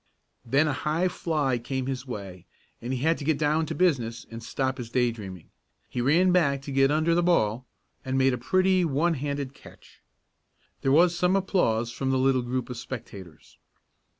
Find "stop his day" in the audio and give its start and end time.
4.41-5.11